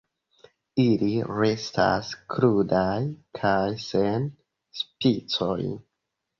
[0.83, 2.97] Ili restas krudaj
[3.43, 4.29] kaj sen
[4.83, 5.63] spicoj.